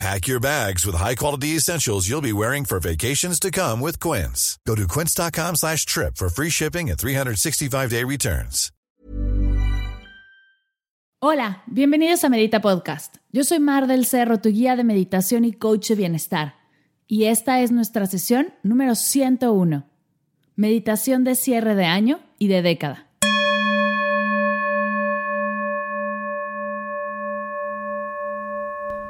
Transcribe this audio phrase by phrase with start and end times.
[0.00, 4.58] Pack your bags with high-quality essentials you'll be wearing for vacations to come with Quince.
[4.66, 8.70] Go to quince.com slash trip for free shipping and 365-day returns.
[11.20, 13.16] Hola, bienvenidos a Medita Podcast.
[13.32, 16.54] Yo soy Mar del Cerro, tu guía de meditación y coach de bienestar.
[17.06, 19.88] Y esta es nuestra sesión número 101.
[20.56, 23.06] Meditación de cierre de año y de década.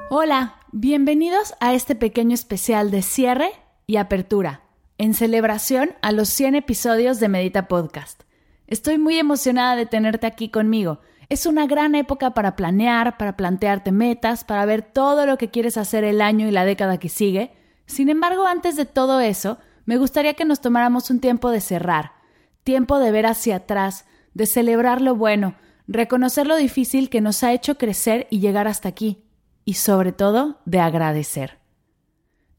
[0.09, 3.53] Hola, bienvenidos a este pequeño especial de cierre
[3.87, 4.63] y apertura,
[4.99, 8.25] en celebración a los 100 episodios de Medita Podcast.
[8.67, 10.99] Estoy muy emocionada de tenerte aquí conmigo.
[11.29, 15.77] Es una gran época para planear, para plantearte metas, para ver todo lo que quieres
[15.77, 17.53] hacer el año y la década que sigue.
[17.87, 22.15] Sin embargo, antes de todo eso, me gustaría que nos tomáramos un tiempo de cerrar,
[22.65, 25.55] tiempo de ver hacia atrás, de celebrar lo bueno,
[25.87, 29.24] reconocer lo difícil que nos ha hecho crecer y llegar hasta aquí
[29.65, 31.59] y sobre todo de agradecer.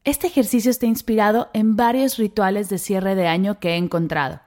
[0.04, 4.40] Este ejercicio está inspirado en varios rituales de cierre de año que he encontrado.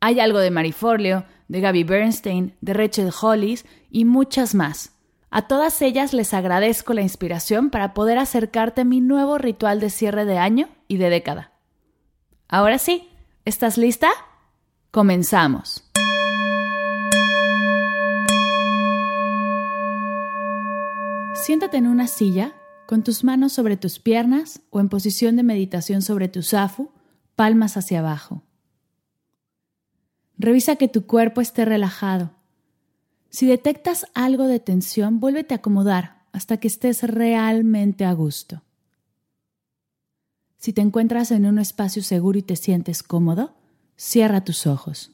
[0.00, 4.92] Hay algo de Marifolio, de Gaby Bernstein, de Rachel Hollis y muchas más.
[5.30, 10.26] A todas ellas les agradezco la inspiración para poder acercarte mi nuevo ritual de cierre
[10.26, 11.52] de año y de década.
[12.48, 13.08] Ahora sí,
[13.46, 14.10] ¿estás lista?
[14.90, 15.91] Comenzamos.
[21.42, 22.54] Siéntate en una silla,
[22.86, 26.92] con tus manos sobre tus piernas o en posición de meditación sobre tu zafu,
[27.34, 28.44] palmas hacia abajo.
[30.38, 32.30] Revisa que tu cuerpo esté relajado.
[33.28, 38.62] Si detectas algo de tensión, vuélvete a acomodar hasta que estés realmente a gusto.
[40.58, 43.56] Si te encuentras en un espacio seguro y te sientes cómodo,
[43.96, 45.10] cierra tus ojos.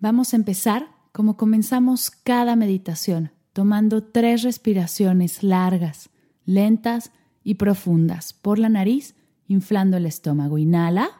[0.00, 6.10] Vamos a empezar como comenzamos cada meditación, tomando tres respiraciones largas,
[6.44, 9.14] lentas y profundas por la nariz,
[9.48, 10.58] inflando el estómago.
[10.58, 11.10] Inhala.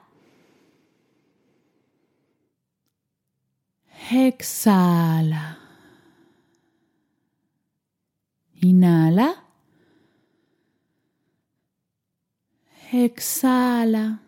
[4.10, 5.58] Exhala.
[8.60, 9.44] Inhala.
[12.92, 14.22] Exhala.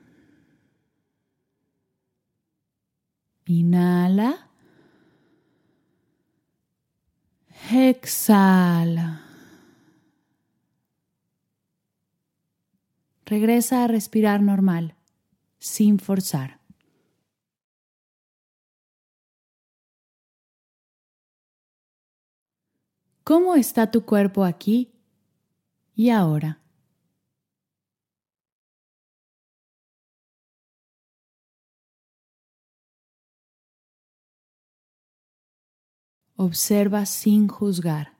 [3.46, 4.49] Inhala.
[7.68, 9.20] Exhala.
[13.26, 14.94] Regresa a respirar normal,
[15.58, 16.58] sin forzar.
[23.22, 24.90] ¿Cómo está tu cuerpo aquí
[25.94, 26.59] y ahora?
[36.42, 38.16] Observa sin juzgar.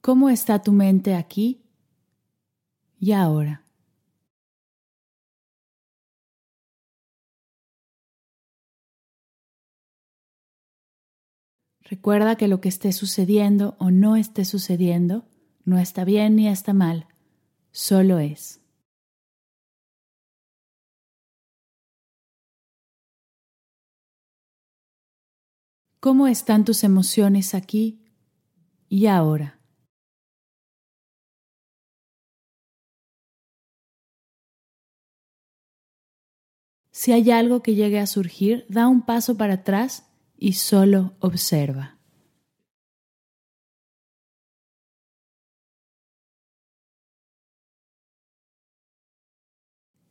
[0.00, 1.64] ¿Cómo está tu mente aquí
[3.00, 3.64] y ahora?
[11.80, 15.24] Recuerda que lo que esté sucediendo o no esté sucediendo
[15.64, 17.08] no está bien ni está mal
[17.76, 18.62] solo es.
[26.00, 28.00] ¿Cómo están tus emociones aquí
[28.88, 29.60] y ahora?
[36.90, 41.95] Si hay algo que llegue a surgir, da un paso para atrás y solo observa.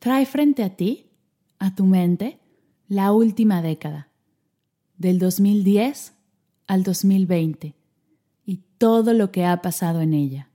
[0.06, 1.10] Trae frente a ti,
[1.58, 2.38] a tu mente,
[2.86, 4.08] la última década,
[4.96, 6.12] del 2010
[6.68, 7.74] al 2020,
[8.44, 10.48] y todo lo que ha pasado en ella.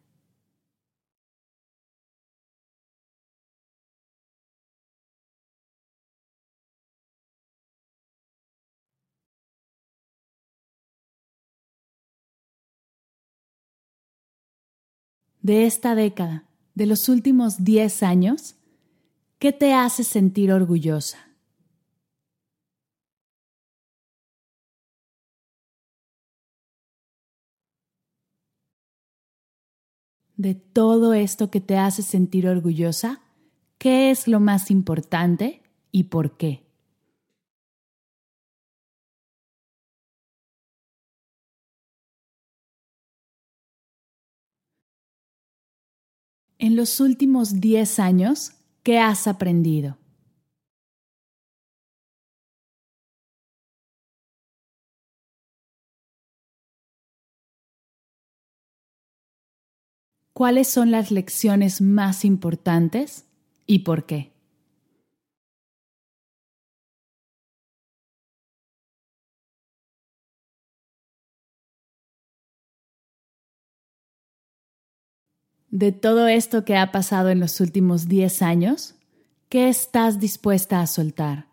[15.42, 18.56] De esta década, de los últimos 10 años,
[19.42, 21.18] ¿Qué te hace sentir orgullosa?
[30.38, 33.22] de todo esto que te hace sentir orgullosa,
[33.78, 35.62] ¿qué es lo más importante
[35.92, 36.64] y por qué?
[46.58, 49.98] En los últimos 10 años, ¿qué has aprendido?
[60.33, 63.25] ¿Cuáles son las lecciones más importantes
[63.68, 64.31] y por qué?
[75.72, 78.96] De todo esto que ha pasado en los últimos 10 años,
[79.48, 81.48] ¿qué estás dispuesta a soltar?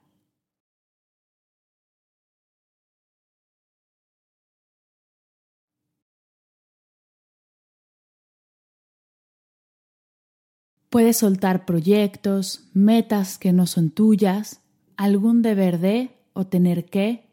[10.90, 14.62] Puedes soltar proyectos, metas que no son tuyas,
[14.96, 17.27] algún deber de o tener que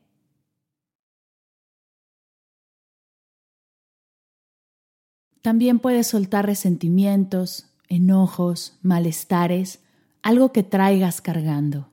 [5.45, 9.79] También puedes soltar resentimientos, enojos, malestares,
[10.23, 11.91] algo que traigas cargando.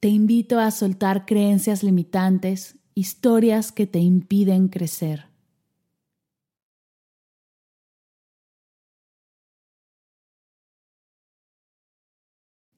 [0.00, 5.26] Te invito a soltar creencias limitantes, historias que te impiden crecer.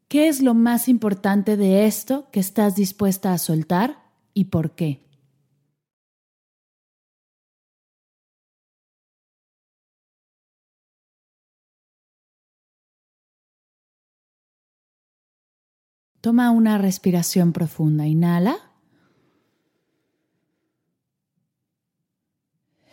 [0.09, 5.03] ¿Qué es lo más importante de esto que estás dispuesta a soltar y por qué?
[16.23, 18.07] Toma una respiración profunda.
[18.07, 18.57] Inhala.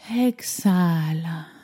[0.10, 1.55] Exhala.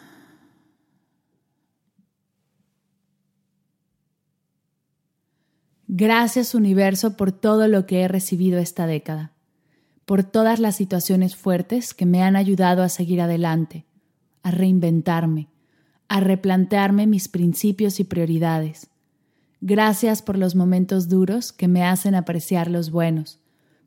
[5.93, 9.33] Gracias universo por todo lo que he recibido esta década,
[10.05, 13.83] por todas las situaciones fuertes que me han ayudado a seguir adelante,
[14.41, 15.49] a reinventarme,
[16.07, 18.87] a replantearme mis principios y prioridades.
[19.59, 23.41] Gracias por los momentos duros que me hacen apreciar los buenos,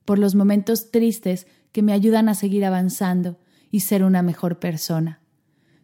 [0.05, 3.39] por los momentos tristes que me ayudan a seguir avanzando
[3.71, 5.21] y ser una mejor persona.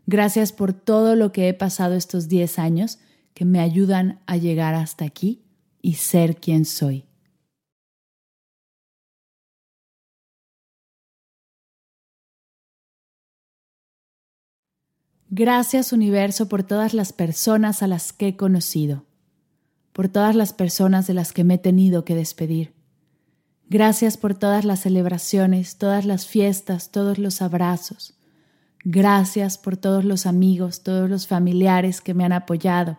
[0.05, 2.99] Gracias por todo lo que he pasado estos 10 años
[3.32, 5.46] que me ayudan a llegar hasta aquí
[5.82, 7.06] y ser quien soy.
[15.32, 19.06] Gracias universo por todas las personas a las que he conocido,
[19.93, 22.75] por todas las personas de las que me he tenido que despedir.
[23.69, 28.15] Gracias por todas las celebraciones, todas las fiestas, todos los abrazos.
[28.82, 32.99] Gracias por todos los amigos, todos los familiares que me han apoyado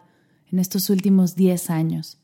[0.50, 2.21] en estos últimos diez años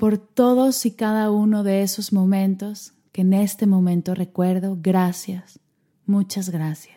[0.00, 4.78] por todos y cada uno de esos momentos que en este momento recuerdo.
[4.80, 5.60] Gracias,
[6.06, 6.96] muchas gracias.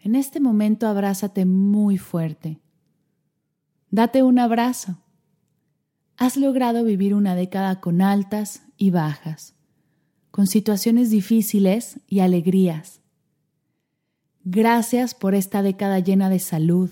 [0.00, 2.58] En este momento abrázate muy fuerte.
[3.90, 4.96] Date un abrazo.
[6.16, 9.54] Has logrado vivir una década con altas y bajas,
[10.30, 13.02] con situaciones difíciles y alegrías
[14.48, 16.90] Gracias por esta década llena de salud,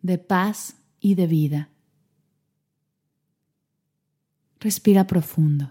[0.00, 1.68] de paz y de vida.
[4.58, 5.70] Respira profundo.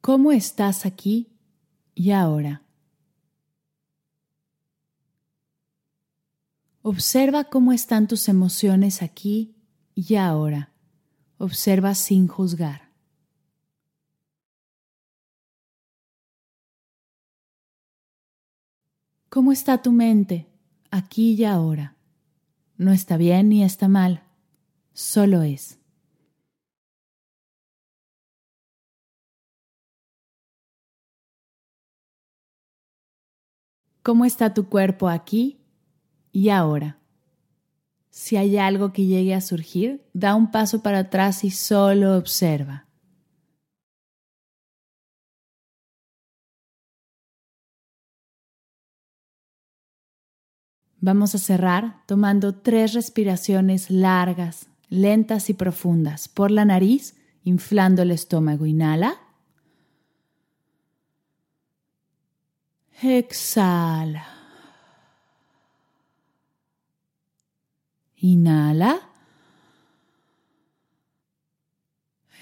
[0.00, 1.36] ¿Cómo estás aquí
[1.94, 2.62] y ahora?
[6.86, 9.56] Observa cómo están tus emociones aquí
[9.94, 10.74] y ahora.
[11.38, 12.90] Observa sin juzgar.
[19.30, 20.46] ¿Cómo está tu mente
[20.90, 21.96] aquí y ahora?
[22.76, 24.22] No está bien ni está mal,
[24.92, 25.78] solo es.
[34.02, 35.63] ¿Cómo está tu cuerpo aquí
[36.34, 36.98] y ahora.
[38.10, 42.86] Si hay algo que llegue a surgir, da un paso para atrás y solo observa.
[51.00, 57.14] Vamos a cerrar tomando tres respiraciones largas, lentas y profundas por la nariz
[57.44, 58.66] inflando el estómago.
[58.66, 59.18] Inhala.
[63.02, 64.33] Exhala.
[68.24, 69.02] Inhala.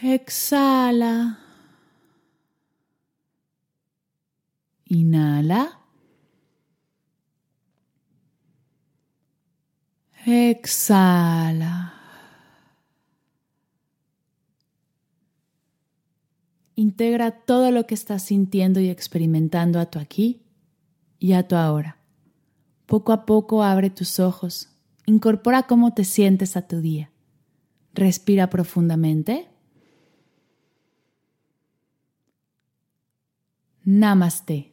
[0.01, 1.41] Exhala.
[4.87, 5.81] Inhala.
[10.25, 11.95] Exhala.
[16.77, 20.43] Integra todo lo que estás sintiendo y experimentando a tu aquí
[21.19, 21.97] y a tu ahora.
[22.87, 24.69] Poco a poco abre tus ojos.
[25.07, 27.11] Incorpora cómo te sientes a tu día.
[27.95, 29.49] Respira profundamente.
[33.85, 34.73] Namaste.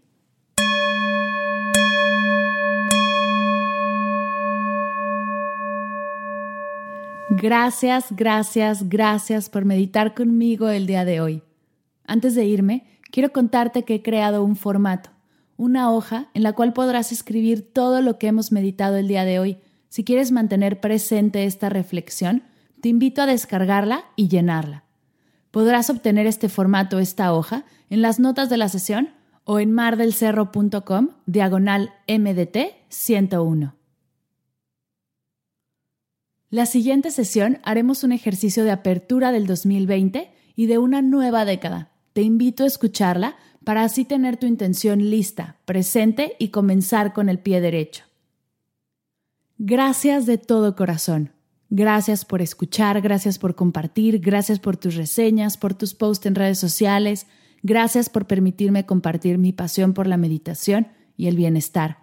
[7.31, 11.41] Gracias, gracias, gracias por meditar conmigo el día de hoy.
[12.05, 15.11] Antes de irme, quiero contarte que he creado un formato,
[15.55, 19.39] una hoja en la cual podrás escribir todo lo que hemos meditado el día de
[19.39, 19.57] hoy.
[19.89, 22.43] Si quieres mantener presente esta reflexión,
[22.79, 24.85] te invito a descargarla y llenarla.
[25.51, 29.09] Podrás obtener este formato, esta hoja, en las notas de la sesión
[29.43, 32.57] o en mardelcerro.com diagonal MDT
[32.89, 33.75] 101.
[36.51, 41.91] La siguiente sesión haremos un ejercicio de apertura del 2020 y de una nueva década.
[42.13, 47.39] Te invito a escucharla para así tener tu intención lista, presente y comenzar con el
[47.39, 48.08] pie derecho.
[49.61, 51.33] Gracias de todo corazón.
[51.69, 56.57] Gracias por escuchar, gracias por compartir, gracias por tus reseñas, por tus posts en redes
[56.57, 57.27] sociales,
[57.61, 60.87] gracias por permitirme compartir mi pasión por la meditación
[61.17, 61.97] y el bienestar.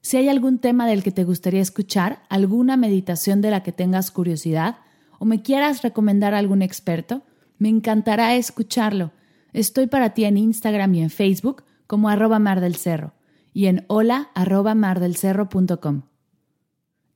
[0.00, 4.12] Si hay algún tema del que te gustaría escuchar, alguna meditación de la que tengas
[4.12, 4.76] curiosidad
[5.18, 7.24] o me quieras recomendar a algún experto,
[7.58, 9.10] me encantará escucharlo.
[9.52, 12.40] Estoy para ti en Instagram y en Facebook como arroba
[13.52, 14.30] y en hola.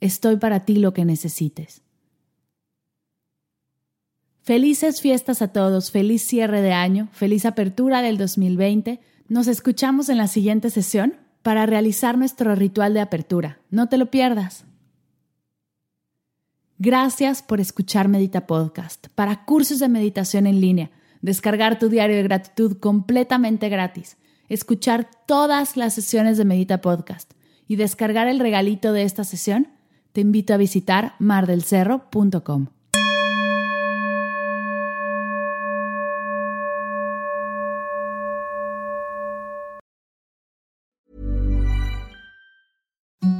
[0.00, 1.82] Estoy para ti lo que necesites.
[4.42, 9.00] Felices fiestas a todos, feliz cierre de año, feliz apertura del 2020.
[9.28, 13.60] Nos escuchamos en la siguiente sesión para realizar nuestro ritual de apertura.
[13.70, 14.64] No te lo pierdas.
[16.78, 19.08] Gracias por escuchar Medita Podcast.
[19.14, 20.90] Para cursos de meditación en línea,
[21.20, 24.16] descargar tu diario de gratitud completamente gratis,
[24.48, 27.32] escuchar todas las sesiones de Medita Podcast
[27.68, 29.68] y descargar el regalito de esta sesión,
[30.12, 32.68] te invito a visitar mardelcerro.com.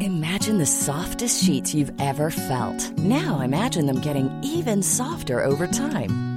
[0.00, 2.98] Imagine the softest sheets you've ever felt.
[2.98, 6.29] Now imagine them getting even softer over time.